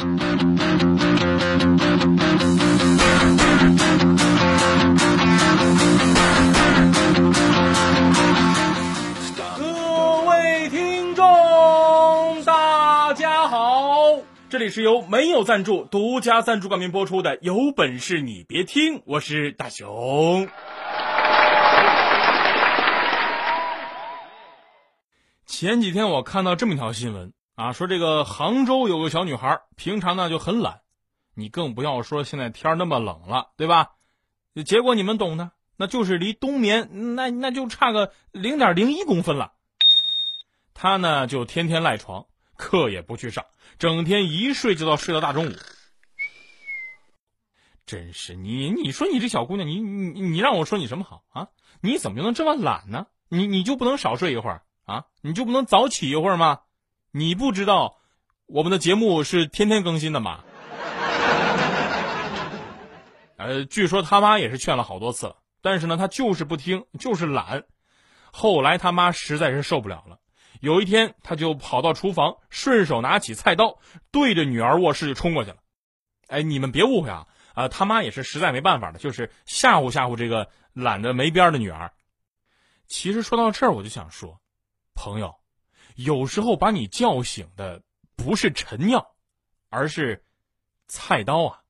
[0.00, 0.06] 各
[10.26, 14.16] 位听众，大家好
[14.48, 19.02] 这里是由没有赞助、独家赞助冠名播出的，有本事你别听！
[19.04, 20.48] 我是大熊。
[25.44, 30.80] 前几天我看到这么一条新闻啊，说这个杭州有个小女孩，平常呢就很懒，
[31.34, 33.90] 你更不要说现在天那么冷了，对吧？
[34.64, 39.52] 结果你们懂的，那就是离冬眠那那就差个零点零一公分了。
[40.72, 42.24] 她呢就天天赖床。
[42.56, 43.44] 课也不去上，
[43.78, 45.52] 整天一睡就到睡到大中午。
[47.84, 51.48] 真是你，你说你这小姑娘，你你你让我说你什么好啊？
[51.82, 53.06] 你怎么就能这么懒呢？
[53.28, 55.04] 你你就不能少睡一会儿啊？
[55.20, 56.60] 你就不能早起一会儿吗？
[57.12, 57.96] 你不知道
[58.46, 60.44] 我们的节目是天天更新的吗？
[63.36, 67.64] 呃，据说他妈也是劝了好多次了，但是呢，他就是不听，就是懒。
[68.32, 70.18] 后来他妈实在是受不了了。
[70.60, 73.78] 有一天，他就跑到厨房，顺手拿起菜刀，
[74.12, 75.56] 对着女儿卧室就冲过去了。
[76.28, 77.26] 哎，你们别误会啊！
[77.54, 81.90] 啊，他妈也是实在没办法了，就是吓唬吓唬这个懒得没边的女儿。
[82.86, 84.40] 其实说到这儿，我就想说，
[84.94, 85.34] 朋友，
[85.96, 87.82] 有时候把你叫醒的
[88.16, 89.14] 不是陈尿，
[89.68, 90.22] 而是
[90.88, 91.60] 菜刀啊！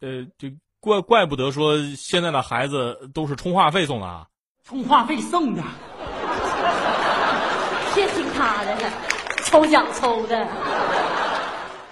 [0.00, 4.28] 呃，这怪怪不得说现在的孩子都是充话费送的啊，
[4.64, 5.62] 充话费送的。
[7.94, 8.78] 别听他的，
[9.44, 10.46] 抽奖抽的。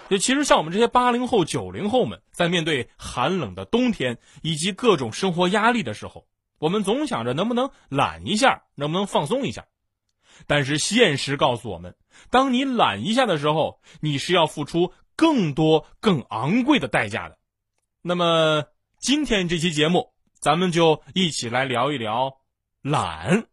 [0.08, 6.28] 就其实像我们这些八零后、九零后们，在面对寒冷的冬天以及各种生活压力的时候，
[6.60, 9.64] 我们总想着能不能懒一下，能不能放松一下。
[10.46, 11.94] 但是现实告诉我们，
[12.30, 17.38] 当你懒一下的时候，你是要付出更多、更昂贵的代价的。
[18.02, 18.64] 那么
[19.00, 22.38] 今天这期节目，咱们就一起来聊一聊
[22.82, 23.44] 懒。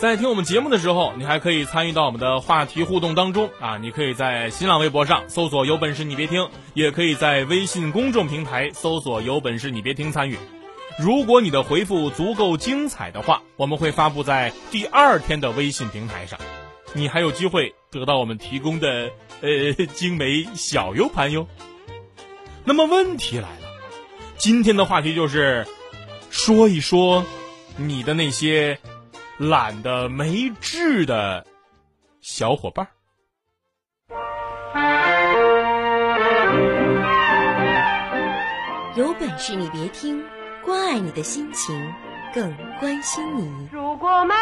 [0.00, 3.78] 在听我们节目的时候，你还可以参与到我们的话题互动当中啊！
[3.78, 10.38] 你可以在新浪微博上搜索“有本事你别听”，也可以在微信公众平台搜索“有本事你别听”参与。
[10.98, 16.38] 如果你的回复足够精彩的话，我们会发布在第二天的微信平台上，
[16.92, 19.10] 你还有机会得到我们提供的
[19.40, 21.46] 呃精美小 U 盘哟。
[22.64, 23.68] 那么问题来了，
[24.36, 25.66] 今天的话题就是
[26.30, 27.24] 说一说
[27.76, 28.78] 你的那些。
[29.40, 31.46] 懒得没治的
[32.20, 32.88] 小伙伴
[38.96, 40.24] 有本事你别听，
[40.64, 41.94] 关爱你的心情，
[42.34, 43.68] 更关心你。
[43.72, 44.34] 如果没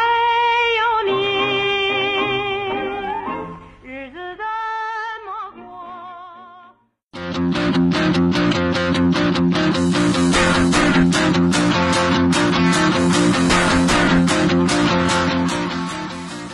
[0.77, 1.11] 有你，
[3.83, 4.43] 日子怎
[5.25, 5.63] 么过？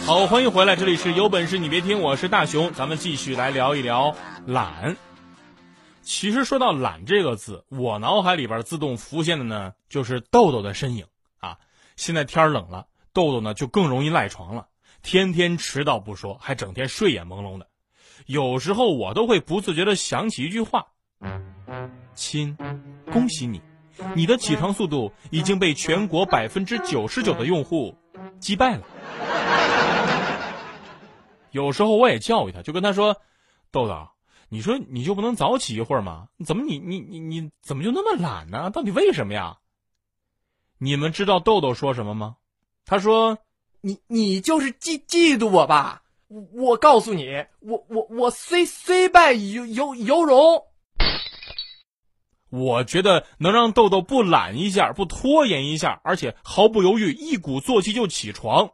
[0.06, 4.96] 好，欢迎回来，这里是有本事你别听，我是大熊，咱们继续来聊一聊懒。
[6.04, 11.06] 其实说到懒这个字，我脑海里边自动浮现的呢，就是豆豆的身影
[11.40, 11.58] 啊。
[11.96, 14.68] 现在天冷了，豆豆呢就更容易赖床了，
[15.02, 17.68] 天天迟到不说，还整天睡眼朦胧的。
[18.26, 20.86] 有时候我都会不自觉的想起一句话
[22.16, 22.58] ：“亲，
[23.12, 23.62] 恭喜你，
[24.16, 27.98] 你的起床速度已经被全国百分之九十九的用户
[28.40, 28.84] 击败了。
[31.52, 33.16] ”有时候我也教育他，就跟他说
[33.72, 34.08] ：“豆豆，
[34.54, 36.28] 你说你就不能早起一会儿吗？
[36.46, 38.70] 怎么你你你你怎么就那么懒呢？
[38.70, 39.58] 到底为什么呀？”
[40.78, 42.36] 你们知道豆豆说什么吗？
[42.86, 43.40] 他说
[43.82, 46.04] ：“你你就是嫉嫉妒我吧？
[46.28, 47.26] 我我告诉你，
[47.62, 50.64] 我我我虽虽败犹犹犹荣。”
[52.52, 58.70] 我觉得能让豆豆不懒一下，不拖延一下，而且毫不犹豫，一鼓作气就起床。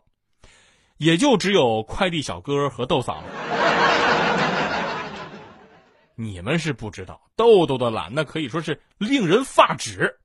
[0.97, 3.23] 也就只有快递小哥和豆嫂，
[6.21, 10.19] 你们是不知道，豆豆的懒那可以说是令人发指。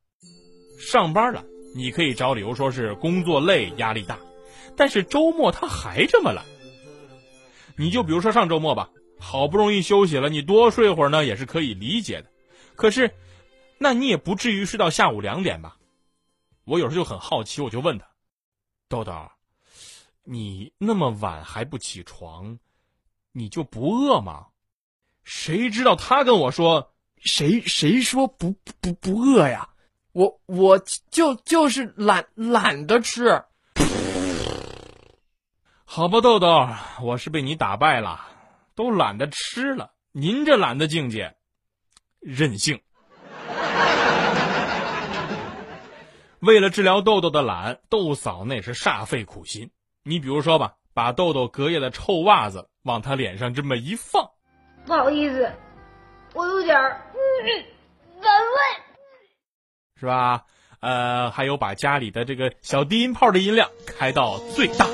[0.76, 1.44] 上班了，
[1.76, 4.18] 你可以找理由说是工作累、压力大，
[4.76, 6.44] 但是周末他还这么懒。
[7.76, 12.28] 你就比如说上周末吧，好不容易休息了，你多睡会儿呢也是可以理解的。
[12.74, 13.14] 可是，
[13.78, 15.76] 那你也不至于睡到下午两点吧？
[16.64, 18.06] 我有时候就很好奇，我就问他
[18.90, 19.30] ：“豆豆，
[20.24, 22.58] 你那么晚还不起床，
[23.30, 24.46] 你就不饿吗？”
[25.24, 29.68] 谁知道他跟我说：“谁谁说不不不饿呀？
[30.12, 30.78] 我我
[31.10, 33.42] 就就是懒懒得吃。”
[35.86, 36.68] 好吧，豆豆，
[37.02, 38.20] 我是被你打败了，
[38.74, 39.92] 都懒得吃了。
[40.12, 41.34] 您这懒的境界，
[42.20, 42.80] 任性。
[46.40, 49.70] 为了治疗豆豆的懒，豆嫂那是煞费苦心。
[50.02, 54.30] 你比如说吧，把豆豆隔夜的臭袜子往他脸上这么一放，
[54.86, 55.50] 不好意思，
[56.34, 57.00] 我有点儿
[58.20, 58.58] 反胃，
[59.98, 60.44] 是吧？
[60.80, 64.84] 呃，还有把家里的这个小低音炮的音量开到最大。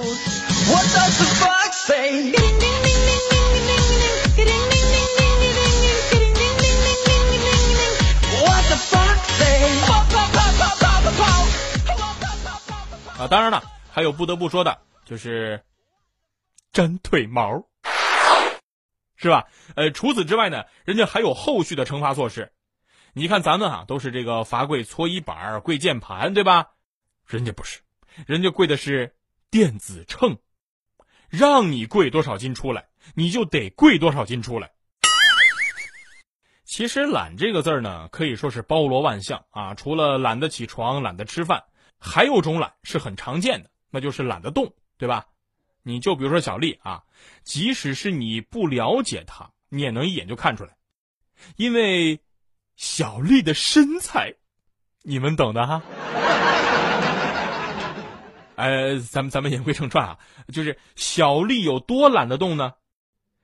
[13.18, 15.60] 啊，当然了，还有不得不说的，就是
[16.72, 17.64] 粘腿毛，
[19.20, 19.48] 是吧？
[19.76, 22.52] 呃，除此之外呢，人家还有后续的惩罚措施。
[23.12, 26.70] 你看咱们啊，都是这个罚跪搓衣板、跪键盘，对吧？
[27.26, 27.80] 人家不是，
[28.26, 29.14] 人家跪的是
[29.50, 30.38] 电子秤，
[31.28, 34.70] 让你跪多少斤出来，你就得跪多少斤出来。
[36.64, 39.74] 其实“懒”这个字儿呢，可以说是包罗万象啊。
[39.74, 41.64] 除了懒得起床、懒得吃饭。
[41.98, 45.26] 还有种懒是很常见的，那就是懒得动，对吧？
[45.82, 47.02] 你就比如说小丽啊，
[47.42, 50.76] 即使是你不了解她，你也能一眼就看出来，
[51.56, 52.20] 因为
[52.76, 54.34] 小丽的身材，
[55.02, 55.82] 你们懂的哈。
[58.56, 60.18] 呃， 咱们咱们言归正传啊，
[60.52, 62.74] 就是小丽有多懒得动呢？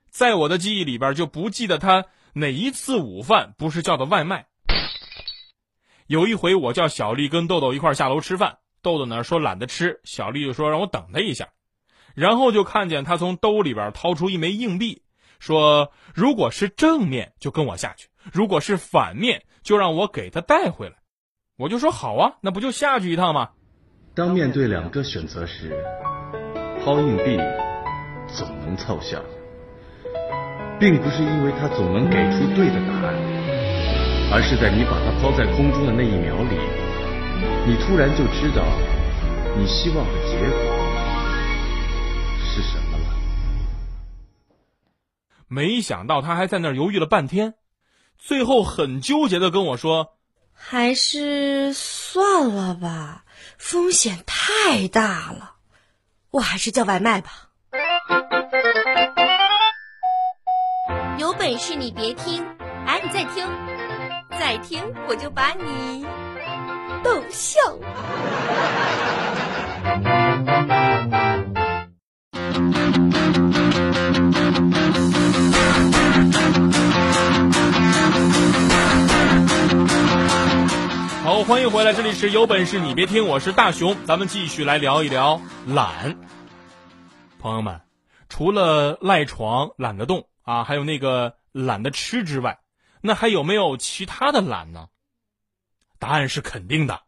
[0.09, 4.47] 在我的记忆里边，就不记得她哪一次午饭不是叫的外卖。
[6.07, 11.49] 有一回，我叫小丽跟豆豆一块下楼吃饭，豆豆呢说懒得吃，小丽就说让我等他一下，
[12.17, 15.03] 然后就看见他从兜里边掏出一枚硬币，
[15.37, 20.95] 说如果是正面就跟我下去，如果是反面就让我给他带回来。
[21.59, 23.49] 我就说好啊，那不就下去一趟吗？
[24.15, 25.77] 当面对两个选择时，
[26.83, 27.37] 抛硬币
[28.27, 29.21] 总能凑效，
[30.79, 33.13] 并不是因为他总能给出对的答案。
[34.33, 36.57] 而是在你把它抛在空中的那一秒里，
[37.67, 38.65] 你突然就知道
[39.55, 40.76] 你希望的结果
[45.47, 47.55] 没想到他还在那儿犹豫了半天，
[48.17, 50.17] 最后很纠结的跟我说
[50.53, 53.23] ：“还是算了吧，
[53.57, 55.55] 风险太大了，
[56.31, 57.49] 我还是叫外卖吧。”
[61.17, 62.45] 有本事你别听，
[62.85, 63.47] 哎，你再听。
[64.39, 66.05] 再听，我就把你
[67.03, 67.59] 逗笑。
[81.43, 86.17] 欢迎回来，这里是有本事你别听，我是大熊，咱们继续来聊一聊懒。
[87.39, 87.81] 朋友们，
[88.27, 92.59] 除了赖床、懒得动啊，还有那个懒得吃之外。
[93.01, 94.89] 那还有没有其他的懒呢？
[95.99, 97.01] 答案是肯定的。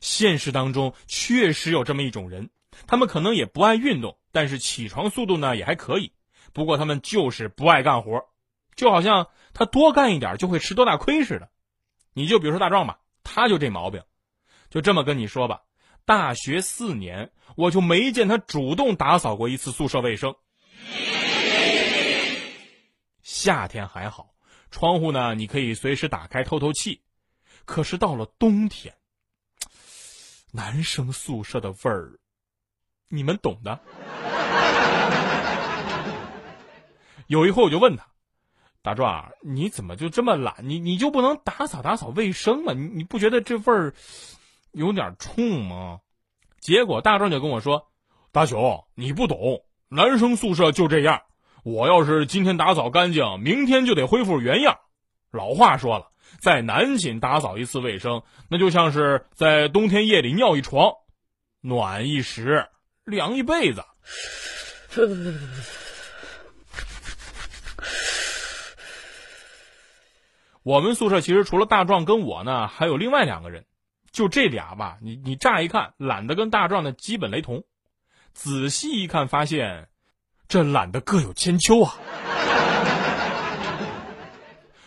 [0.00, 2.50] 现实当中确实有这么一种人，
[2.86, 6.12] 他们可能也不爱运动，但是起床速度呢也还可以。
[6.52, 8.24] 不过他们就是不爱干活，
[8.74, 11.50] 就好像他多干一点就会吃多大亏似的。
[12.14, 12.98] 你就比如说大壮吧，
[13.36, 14.02] 他就这毛病。
[14.70, 15.60] 就这么跟你说吧，
[16.06, 20.34] 大学四年我就没见他主动打扫过一次宿舍卫生。
[23.22, 24.32] 夏天还好。
[24.70, 27.02] 窗户呢，你可以随时打开透透气。
[27.66, 28.94] 可是到了冬天，
[30.52, 32.18] 男生宿舍的味儿，
[33.10, 33.78] 你们懂的。
[37.26, 38.06] 有一回我就问他
[38.86, 40.54] ：“大壮，你怎么就这么懒？
[40.60, 42.72] 你你就不能打扫打扫卫生吗？
[42.72, 43.92] 你你不觉得这味儿
[44.70, 45.98] 有点冲吗？”
[46.62, 47.88] 结果大壮就跟我说
[48.30, 51.22] ：“大雄，你不懂，男生宿舍就这样。”
[51.66, 54.78] 我要是今天打扫干净，明天就得恢复原样。
[55.32, 60.92] 老话说了，在男寝打扫一次卫生，那就像是在冬天夜里尿一床，
[61.60, 62.68] 暖一时，
[63.02, 63.82] 凉一辈子。
[70.66, 73.66] 我们宿舍其实除了大壮跟我呢，还有另外两个人，
[74.10, 74.98] 就这俩吧。
[75.00, 77.62] 你你乍一看懒得跟大壮的基本雷同，
[78.34, 79.86] 仔细一看发现。
[80.48, 81.94] 这懒得各有千秋啊。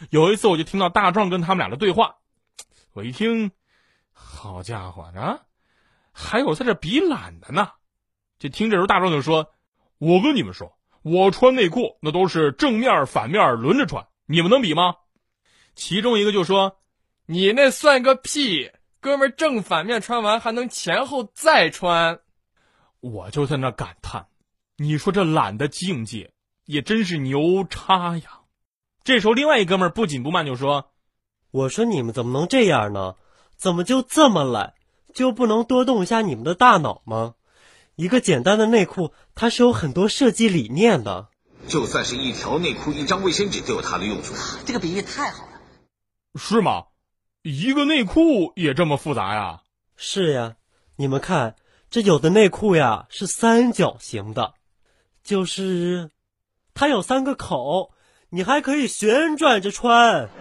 [0.09, 2.15] 有一次，我就听到大壮跟他们俩的对话，
[2.91, 3.51] 我一听，
[4.11, 5.39] 好家伙啊，
[6.11, 7.69] 还有在这比懒的呢。
[8.37, 9.53] 就听这时候，大壮就说
[9.97, 14.95] ：“我跟你们说，我穿内裤那都是正面反面轮着穿，你们能比吗？”
[15.75, 16.77] 其中一个就说
[17.27, 22.19] ：“你那算个屁，哥们儿正反面穿完还能前后再穿。”
[23.01, 24.27] 我就在那感叹
[24.77, 26.31] ：“你说这懒的境界
[26.65, 28.41] 也真是牛叉呀！”
[29.03, 30.91] 这时候，另外一哥们儿不紧不慢就说
[31.51, 33.15] ：“我说你们怎么能这样呢？
[33.55, 34.73] 怎么就这么懒？
[35.13, 37.35] 就不能多动一下你们的大脑吗？”
[37.95, 41.27] 一个简单的内裤，它是有很多设计理念的。
[41.67, 44.33] 就算是一条内裤、一张卫生纸，都有它的用处。
[44.65, 45.48] 这个比喻太好了，
[46.35, 46.85] 是吗？
[47.41, 49.61] 一个内裤也这么复杂呀？
[49.95, 50.55] 是呀，
[50.95, 51.55] 你们看，
[51.89, 54.53] 这有的内裤呀是三角形的，
[55.23, 56.11] 就是
[56.73, 57.91] 它有三个口，
[58.29, 60.29] 你还可以旋转着穿。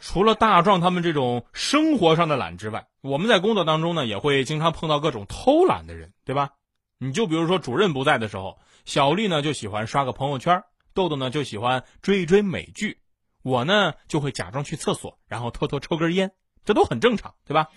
[0.00, 6.50] 除了大壮他们这种生活上的懒之外，我们在工作当中呢，也会经常碰到各种偷懒的人，对吧？
[6.98, 10.62] 你就比如说主任不在的时候，小丽呢就喜欢刷个朋友圈，
[10.94, 12.98] 豆豆呢就喜欢追一追美剧，
[13.46, 16.32] 我呢就会假装去厕所，然后偷偷抽根烟，
[16.64, 17.68] 这都很正常，对吧？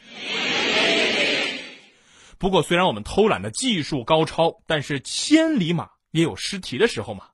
[2.40, 7.30] 不过虽然我们偷懒的技术高超，但是千里马也有失蹄的时候嘛。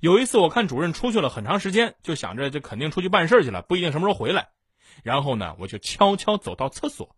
[0.00, 4.48] 有一次，我看主任出去了很长时间，就想着这肯定出去办事去了，不一定什么时候回来。
[5.02, 7.14] 然后呢，我就悄悄走到厕所。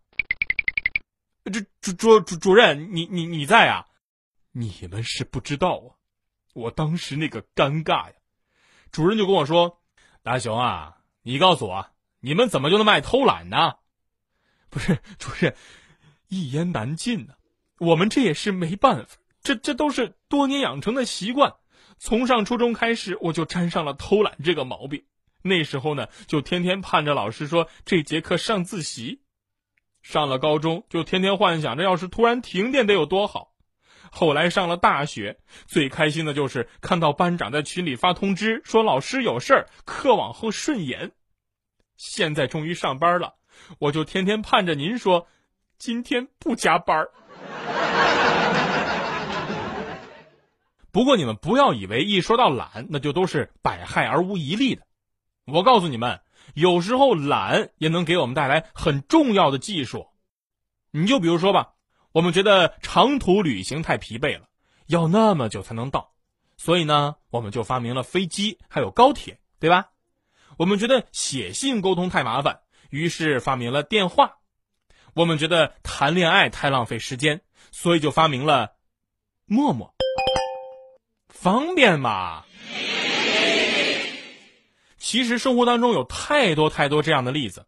[1.45, 3.85] 这主主主主任，你你你在啊？
[4.51, 5.95] 你们是不知道啊，
[6.53, 8.13] 我当时那个尴尬呀。
[8.91, 9.79] 主任就跟我说
[10.27, 11.87] ：“大雄啊，你告诉我，
[12.19, 13.75] 你们怎么就那么爱偷懒呢？”
[14.69, 15.55] 不是主任，
[16.27, 17.35] 一言难尽呢。
[17.79, 21.55] 我们这也是没办法，这这都是多年养成的习惯。
[21.97, 25.05] 从上初中开始，我就沾上了偷懒这个毛病。
[25.43, 29.21] 那时候呢，就天天盼着老师说这节课上自习。
[30.01, 33.53] 上了高中，就天天幻想着要是突然停电得有多好。
[34.11, 41.11] 后来上了大学，最开心的就是看到班长在群里发通知说老师有事儿，课往后顺延。
[41.95, 43.35] 现在终于上班了，
[43.79, 45.27] 我就天天盼着您说
[45.77, 47.11] 今天不加班儿。
[50.91, 54.81] 不过你们不要以为一说到懒，那就都是百害而无一利的。
[55.45, 56.21] 我告诉你们，
[56.55, 60.07] 有时候懒也能给我们带来很重要的技术。
[60.89, 61.73] 你就比如说吧，
[62.17, 64.47] 我们觉得长途旅行太疲惫了，
[64.87, 66.15] 要那么久才能到，
[66.57, 69.89] 所以呢，我们就发明了飞机，还有高铁，对吧？
[70.57, 74.37] 我们觉得写信沟通太麻烦，于是发明了电话。
[75.13, 78.71] 我们觉得谈恋爱太浪费时间，所以就发明了
[79.45, 79.93] 陌陌。
[81.29, 82.45] 方便嘛？
[84.97, 87.67] 其实生活当中有太多太多这样的例子，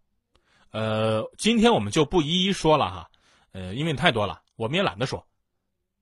[0.71, 3.11] 呃，今天我们就不一一说了哈，
[3.51, 5.25] 呃，因为太多了，我们也懒得说。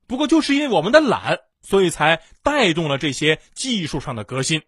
[0.08, 4.62] 不过就是因为我们的懒，所以才带动了这些技术上的革新。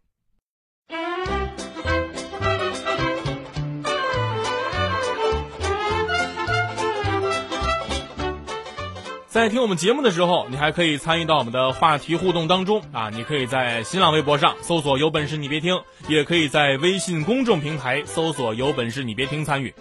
[9.28, 13.10] 在听我们节目的时候，你还可以参与到我们的话题互动当中啊！
[13.12, 19.74] 你可以在新浪微博上搜索“有本事你别听”，也可以在微信公众平台搜索“有本事你别听”参与。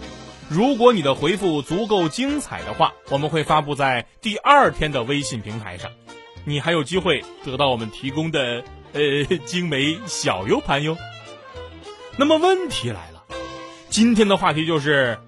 [0.50, 5.90] 如果你的回复足够精彩的话，我们会发布在第二天的微信平台上，
[6.44, 10.96] 你还有机会得到我们提供的呃精美小 U 盘哟。
[12.16, 13.24] 那么问题来了，
[13.88, 15.18] 今天的话题就是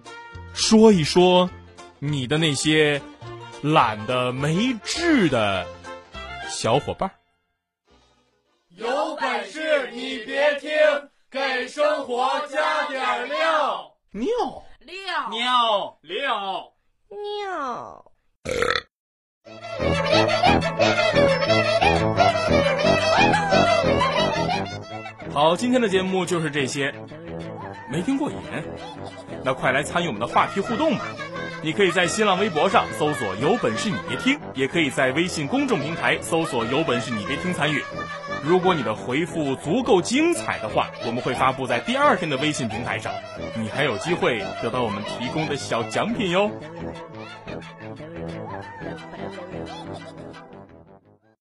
[0.54, 1.50] 说一说
[1.98, 3.00] 你的那些。
[3.62, 5.66] 懒得没治的
[6.48, 7.10] 小伙伴，
[8.70, 10.70] 有本事你别听，
[11.30, 13.96] 给生活加点料。
[14.12, 14.26] 尿
[14.90, 15.98] 料尿。
[16.02, 16.72] 料
[17.10, 18.04] 尿。
[25.32, 26.92] 好，今天的节目就是这些。
[27.88, 28.36] 没听过瘾？
[29.44, 31.04] 那快来参与我们的话题互动吧！
[31.62, 37.84] 你可以在新浪微博上搜索“有本事你别听”，也可以在微信公众平台搜索“有本事你别听”参与。
[38.42, 43.12] 如果你的回复足够精彩的话，我们会发布在第二天的微信平台上，
[43.54, 46.50] 你还有机会得到我们提供的小奖品哟。